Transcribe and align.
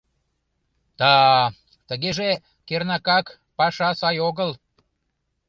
—Да-а, 0.99 1.43
тыгеже, 1.87 2.29
кернакак, 2.67 3.25
паша 3.57 3.89
сай 3.99 4.17
огыл. 4.29 4.51